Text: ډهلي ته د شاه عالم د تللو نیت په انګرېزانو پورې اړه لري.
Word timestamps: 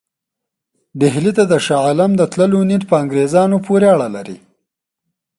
ډهلي 0.99 1.31
ته 1.37 1.43
د 1.51 1.53
شاه 1.65 1.81
عالم 1.87 2.11
د 2.17 2.21
تللو 2.31 2.59
نیت 2.69 2.83
په 2.89 2.95
انګرېزانو 3.01 3.57
پورې 3.65 3.85
اړه 3.93 4.07
لري. 4.15 4.37